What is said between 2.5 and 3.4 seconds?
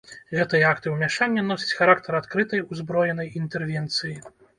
узброенай